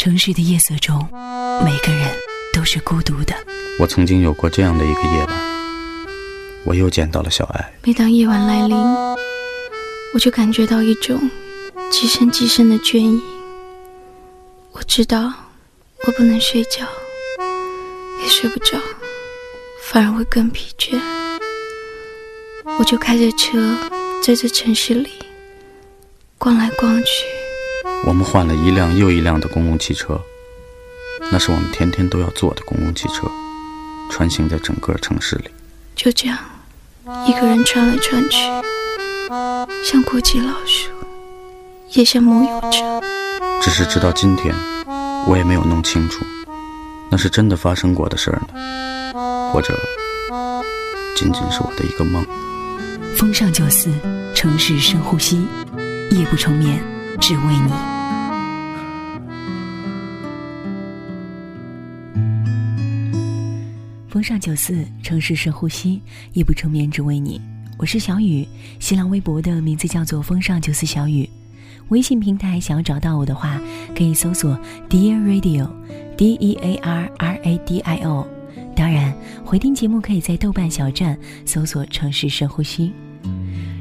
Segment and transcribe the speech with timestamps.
[0.00, 0.98] 城市的夜色中，
[1.62, 2.08] 每个人
[2.54, 3.34] 都是孤独的。
[3.78, 6.06] 我曾经有过这样的一个夜晚，
[6.64, 7.70] 我又见到了小爱。
[7.84, 8.78] 每当夜晚来临，
[10.14, 11.20] 我就感觉到一种
[11.90, 13.20] 极深极深的倦意。
[14.72, 15.34] 我知道
[16.06, 16.86] 我不能睡觉，
[18.22, 18.78] 也睡不着，
[19.82, 20.98] 反而会更疲倦。
[22.78, 23.76] 我就开着车
[24.22, 25.10] 在这城市里
[26.38, 27.39] 逛来逛去。
[28.06, 30.20] 我们换了一辆又一辆的公共汽车，
[31.30, 33.30] 那是我们天天都要坐的公共汽车，
[34.10, 35.50] 穿行在整个城市里。
[35.94, 36.38] 就这样，
[37.26, 38.38] 一个人穿来穿去，
[39.84, 40.90] 像过街老鼠，
[41.90, 42.78] 也像梦游者。
[43.60, 44.54] 只是直到今天，
[45.26, 46.24] 我也没有弄清楚，
[47.10, 49.78] 那是真的发生过的事儿呢，或者
[51.14, 52.24] 仅仅是我的一个梦。
[53.14, 53.90] 风尚九四，
[54.34, 55.46] 城市深呼吸，
[56.10, 56.82] 夜不成眠，
[57.20, 57.89] 只为你。
[64.20, 65.98] 风尚九四，城市深呼吸，
[66.34, 67.40] 夜不成眠，只为你。
[67.78, 68.46] 我是小雨，
[68.78, 71.26] 新浪微博的名字叫做风尚九四小雨。
[71.88, 73.58] 微信平台想要找到我的话，
[73.96, 74.60] 可以搜索
[74.90, 78.28] Dear Radio，D E A R R A D I O。
[78.76, 79.10] 当然，
[79.42, 82.92] 回听节目可以在豆瓣小站搜索“城市深呼吸”。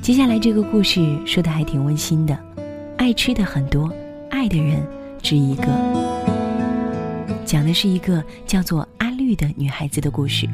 [0.00, 2.38] 接下来这个故事说的还挺温馨的，
[2.96, 3.92] 爱吃的很多，
[4.30, 4.80] 爱的人
[5.20, 6.19] 只一个。
[7.50, 9.10] 讲的是一个叫做阿。
[9.10, 10.48] 绿的女孩子的故事。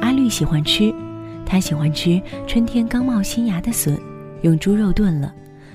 [0.00, 0.94] 阿绿喜欢吃，
[1.44, 3.98] 她喜欢吃春天刚冒新芽的笋，
[4.42, 5.34] 用猪肉炖了，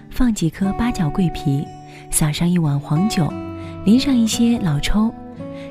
[0.09, 1.65] 放几颗八角桂皮，
[2.09, 3.27] 撒上一碗黄酒，
[3.85, 5.13] 淋上一些老抽，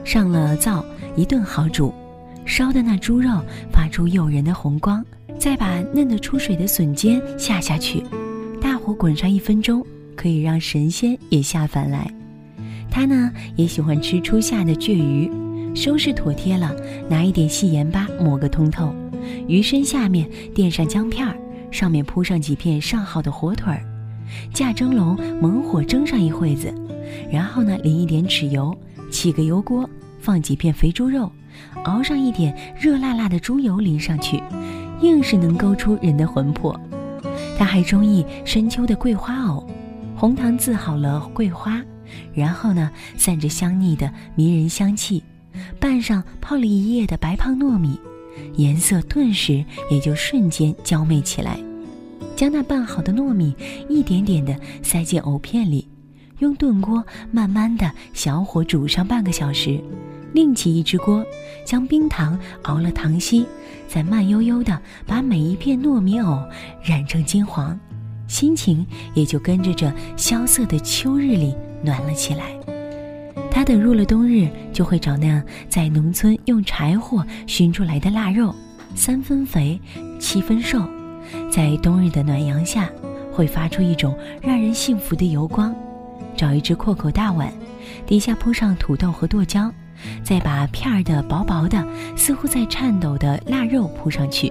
[0.04, 0.84] 上了灶
[1.16, 1.94] 一顿好煮，
[2.44, 3.40] 烧的那猪肉
[3.72, 5.02] 发出诱人的红光，
[5.38, 8.04] 再把嫩的出水的笋尖下下去，
[8.60, 12.12] 大火滚上一分钟，可以让神仙也下凡来。
[12.92, 15.30] 他呢也喜欢吃初夏的鲫鱼。
[15.74, 16.70] 收拾妥帖了，
[17.08, 18.94] 拿一点细盐巴抹个通透，
[19.48, 21.34] 鱼身下面垫上姜片儿，
[21.70, 23.82] 上面铺上几片上好的火腿儿，
[24.52, 26.70] 架蒸笼猛火蒸上一会子，
[27.30, 28.76] 然后呢淋一点豉油，
[29.10, 29.88] 起个油锅，
[30.20, 31.32] 放几片肥猪肉，
[31.84, 34.42] 熬上一点热辣辣的猪油淋上去，
[35.00, 36.78] 硬是能勾出人的魂魄。
[37.56, 39.66] 他还中意深秋的桂花藕，
[40.14, 41.82] 红糖渍好了桂花，
[42.34, 45.22] 然后呢散着香腻的迷人香气。
[45.78, 47.98] 拌上泡了一夜的白胖糯米，
[48.56, 51.58] 颜色顿时也就瞬间娇媚起来。
[52.34, 53.54] 将那拌好的糯米
[53.88, 55.86] 一点点地塞进藕片里，
[56.38, 59.78] 用炖锅慢慢的小火煮上半个小时。
[60.32, 61.22] 另起一只锅，
[61.66, 63.44] 将冰糖熬了糖稀，
[63.86, 66.42] 再慢悠悠地把每一片糯米藕
[66.82, 67.78] 染成金黄，
[68.26, 72.56] 心情也就跟着这萧瑟的秋日里暖了起来。
[73.50, 78.54] 他等入了冬日，就会找那在农村用柴火熏出来的腊肉，
[78.94, 79.78] 三分肥，
[80.18, 80.82] 七分瘦，
[81.50, 82.88] 在冬日的暖阳下，
[83.30, 85.74] 会发出一种让人幸福的油光。
[86.34, 87.52] 找一只阔口大碗，
[88.06, 89.70] 底下铺上土豆和剁椒，
[90.24, 94.50] 再把片儿的薄薄的、似乎在颤抖的腊肉铺上去，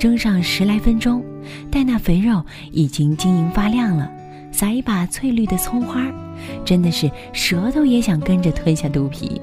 [0.00, 1.24] 蒸上十来分钟，
[1.70, 4.10] 待那肥肉已经晶莹发亮了。
[4.52, 6.00] 撒一把翠绿的葱花，
[6.64, 9.40] 真的是舌头也想跟着吞下肚皮。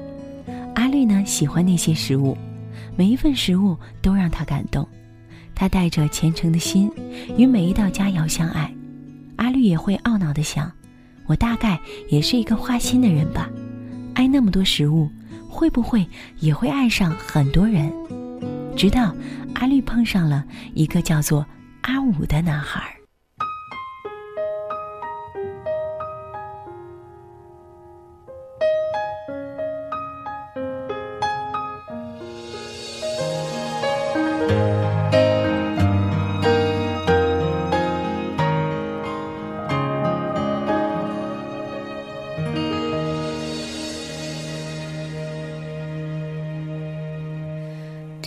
[0.74, 2.38] 阿绿呢，喜欢那些食物，
[2.96, 4.88] 每一份食物都让他感动。
[5.54, 6.90] 他带着虔诚的心，
[7.36, 8.72] 与每一道佳肴相爱。
[9.36, 10.70] 阿绿也会懊恼地想：
[11.26, 11.78] 我大概
[12.08, 13.50] 也是一个花心的人吧？
[14.14, 15.10] 爱那么多食物，
[15.48, 16.06] 会不会
[16.38, 17.92] 也会爱上很多人？
[18.76, 19.14] 直到
[19.54, 21.44] 阿绿碰上了一个叫做
[21.82, 22.99] 阿武的男孩。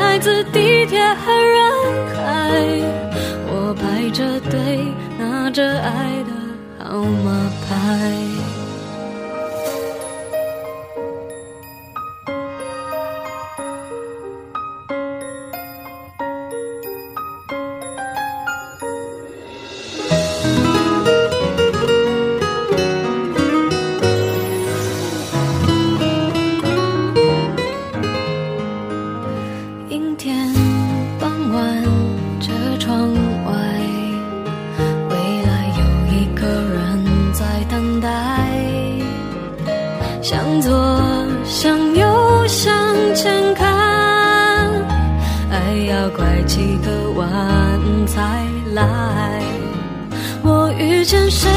[0.00, 1.60] 来自地铁和人
[2.14, 2.22] 海，
[3.46, 4.86] 我排着队
[5.18, 6.30] 拿着爱的
[6.84, 8.21] 号码牌。
[46.52, 47.26] 几个晚
[48.06, 49.40] 才来。
[50.42, 51.48] 我遇见谁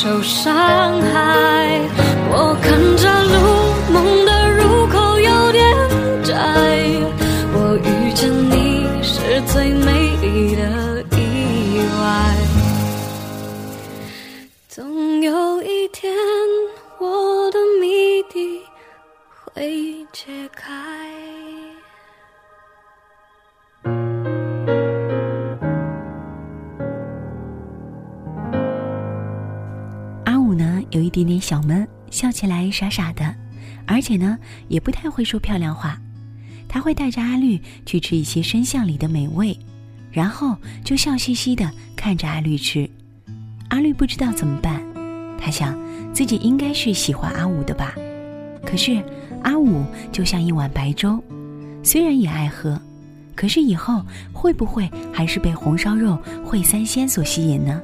[0.00, 1.47] 受伤害。
[31.48, 33.34] 小闷，笑起来傻傻的，
[33.86, 34.36] 而且呢，
[34.68, 35.98] 也不太会说漂亮话。
[36.68, 39.58] 他会带着阿绿去吃一些深巷里的美味，
[40.12, 40.54] 然后
[40.84, 42.86] 就笑嘻嘻的看着阿绿吃。
[43.70, 44.78] 阿绿不知道怎么办，
[45.40, 45.74] 他想
[46.12, 47.94] 自己应该是喜欢阿五的吧。
[48.62, 49.02] 可是
[49.42, 51.18] 阿五就像一碗白粥，
[51.82, 52.78] 虽然也爱喝，
[53.34, 54.02] 可是以后
[54.34, 57.80] 会不会还是被红烧肉烩三鲜所吸引呢？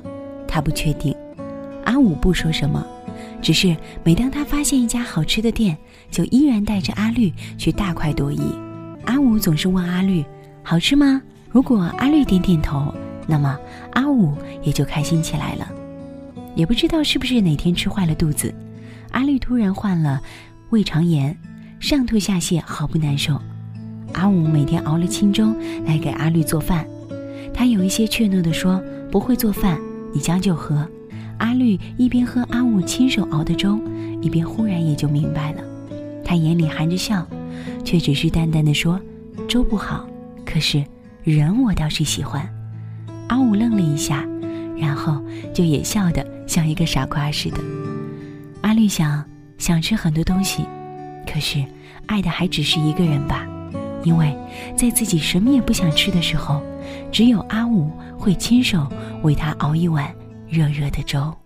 [0.47, 1.17] 他不确定。
[1.87, 2.87] 阿五不说什么。
[3.44, 5.76] 只是每当他发现一家好吃的店，
[6.11, 8.41] 就依然带着阿绿去大快朵颐。
[9.05, 10.25] 阿五总是问阿绿
[10.64, 11.20] ：“好吃吗？”
[11.52, 12.93] 如果阿绿点点头，
[13.26, 13.55] 那么
[13.93, 15.69] 阿五也就开心起来了。
[16.55, 18.52] 也不知道是不是哪天吃坏了肚子，
[19.11, 20.23] 阿绿突然患了
[20.70, 21.37] 胃肠炎，
[21.79, 23.38] 上吐下泻，好不难受。
[24.14, 25.55] 阿五每天熬了清粥
[25.85, 26.87] 来给阿绿做饭，
[27.52, 28.82] 他有一些怯懦地说
[29.12, 29.79] ：“不会做饭，
[30.14, 30.88] 你将就喝。”
[31.39, 33.79] 阿绿一边喝阿武亲手熬的粥，
[34.21, 35.63] 一边忽然也就明白了，
[36.25, 37.27] 他眼里含着笑，
[37.85, 39.01] 却只是淡淡的说
[39.49, 40.07] ：“粥不好，
[40.45, 40.85] 可是
[41.23, 42.49] 人我倒是喜欢。”
[43.29, 44.25] 阿武愣了一下，
[44.77, 45.21] 然后
[45.53, 47.58] 就也笑得像一个傻瓜似的。
[48.61, 49.25] 阿绿想
[49.58, 50.65] 想吃很多东西，
[51.27, 51.65] 可是
[52.06, 53.47] 爱的还只是一个人吧，
[54.03, 54.37] 因为
[54.77, 56.63] 在自己什么也不想吃的时候，
[57.11, 58.87] 只有阿武会亲手
[59.23, 60.15] 为他熬一碗。
[60.55, 61.44] 热热的粥。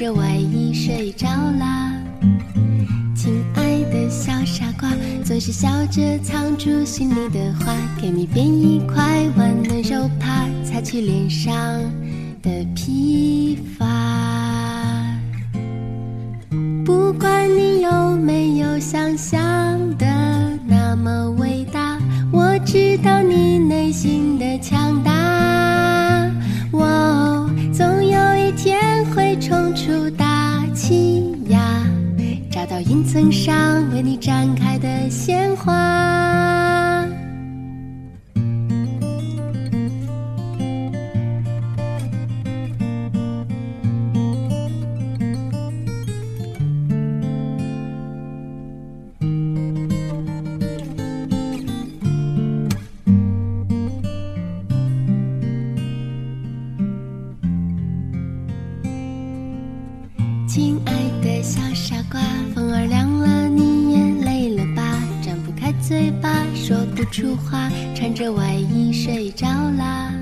[0.00, 1.92] 着外衣睡着啦，
[3.14, 4.90] 亲爱的小傻瓜，
[5.22, 11.54] 总是笑着藏住心里的话，给你编一块温暖手帕，擦去脸上
[12.40, 13.86] 的疲乏。
[16.82, 19.38] 不管你有没有想象
[19.98, 20.06] 的
[20.66, 21.98] 那么伟大，
[22.32, 23.19] 我知道
[32.82, 36.40] 云层上为你绽开的鲜花。
[60.46, 62.20] 亲爱的小傻瓜
[65.90, 70.14] 嘴巴，说不出话，穿着外衣睡着啦。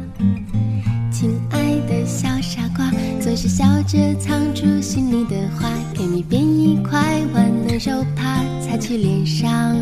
[1.12, 9.76] 亲爱的小傻瓜，总是笑着藏住心里的话，给你编一块温暖手帕，擦去脸上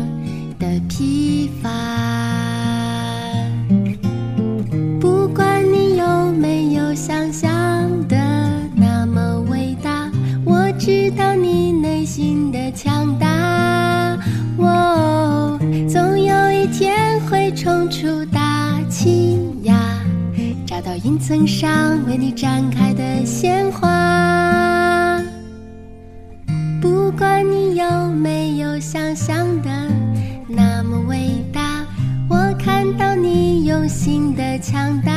[0.59, 1.69] 的疲乏。
[20.87, 25.21] 到云层上为你展开的鲜花。
[26.81, 29.69] 不管你有没有想象的
[30.47, 31.85] 那么伟大，
[32.29, 35.16] 我看到你用心的强大。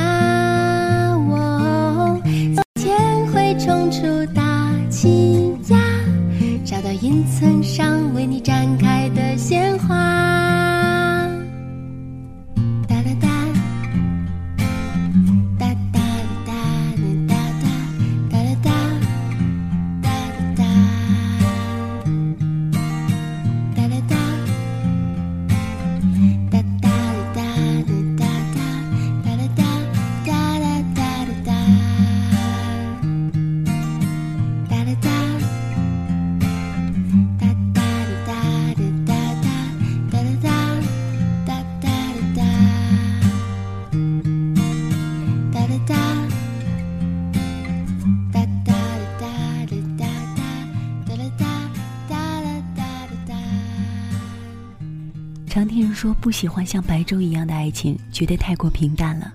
[56.01, 59.31] 说不喜欢像白粥一样的爱情，觉得太过平淡了。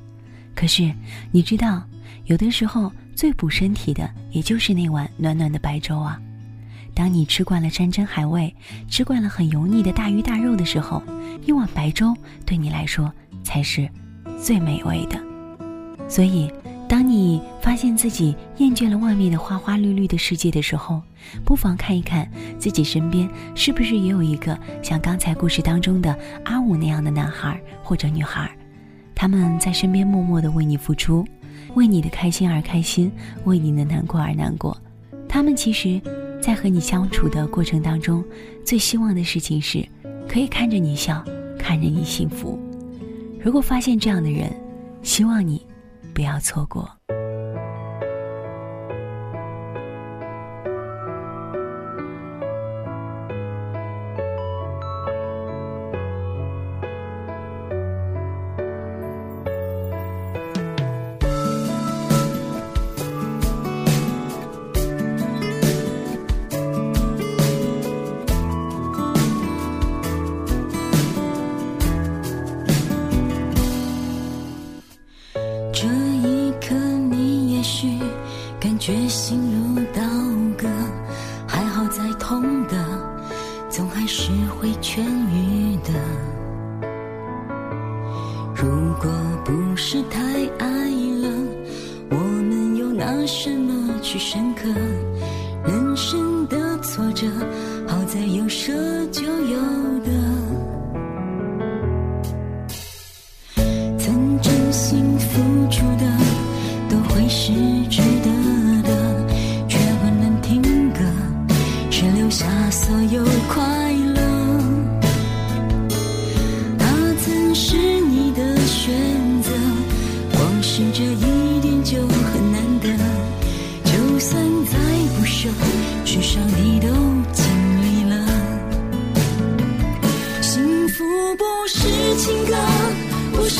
[0.55, 0.91] 可是
[1.31, 1.83] 你知道，
[2.25, 6.19] 有的时候最补身体的，也就是那碗暖暖的白粥啊。
[6.95, 8.51] 当你吃惯了山珍海味，
[8.89, 11.03] 吃惯了很油腻的大鱼大肉的时候，
[11.45, 12.17] 一碗白粥
[12.47, 13.87] 对你来说才是
[14.41, 15.21] 最美味的。
[16.09, 16.51] 所以，
[17.15, 21.01] 你发现自己厌倦了外面的花花绿绿的世界的时候，
[21.45, 22.29] 不妨看一看
[22.59, 28.51] 自己身边是不是也有一个像刚才故事当中的阿武那样的男孩或者女孩，
[29.15, 31.25] 他们在身边默默的为你付出，
[31.75, 33.09] 为你的开心而开心，
[33.45, 34.77] 为你的难过而难过。
[35.27, 36.01] 他们其实，
[36.41, 38.21] 在和你相处的过程当中，
[38.65, 39.87] 最希望的事情是，
[40.27, 41.23] 可以看着你笑，
[41.57, 42.59] 看着你幸福。
[43.41, 44.51] 如果发现这样的人，
[45.01, 45.65] 希望你
[46.15, 46.89] 不要错过。
[82.27, 82.75] 痛的，
[83.69, 85.93] 总还是会痊愈的。
[88.55, 88.67] 如
[88.99, 89.11] 果
[89.43, 90.19] 不是太
[90.57, 90.89] 爱
[91.21, 91.29] 了，
[92.09, 94.67] 我们又拿什么去深刻？
[95.67, 97.27] 人生的挫折，
[97.87, 98.73] 好在有舍
[99.11, 99.59] 就有
[99.99, 100.64] 得。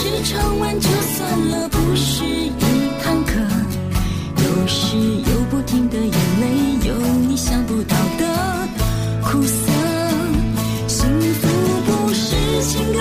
[0.05, 2.51] 是唱完就算了，不是一
[3.03, 3.31] 堂课。
[4.37, 6.93] 有时有不停的眼泪，有
[7.27, 8.67] 你想不到的
[9.23, 9.71] 苦涩。
[10.87, 11.47] 幸福
[11.87, 12.99] 不是情歌，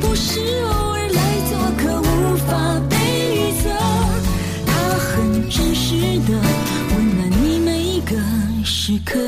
[0.00, 2.96] 不是偶尔来做客，无法被
[3.36, 3.68] 预测。
[4.66, 6.32] 它很真实的，
[6.90, 8.16] 温暖你每一个
[8.64, 9.20] 时刻。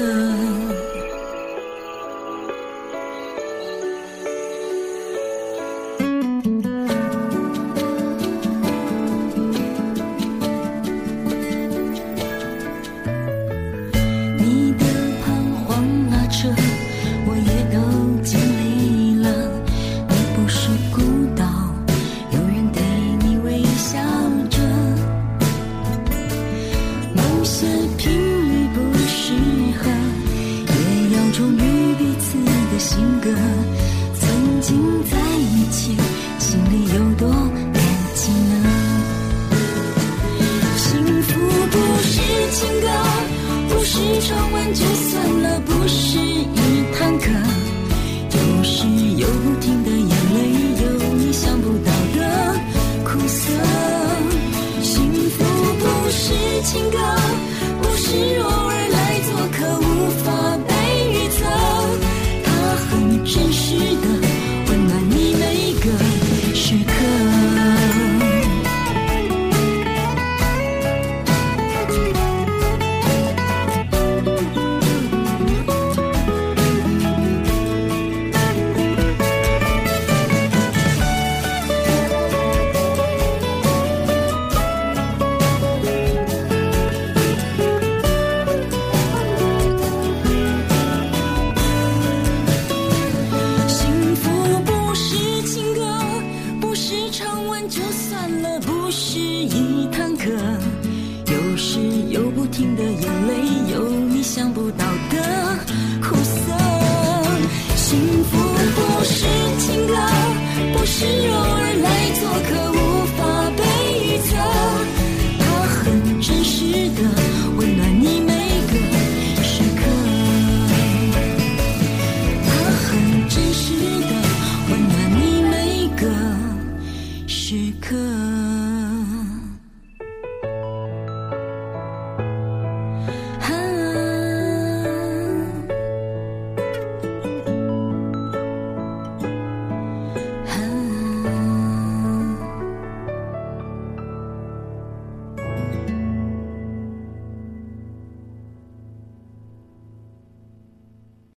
[56.67, 56.99] 情歌，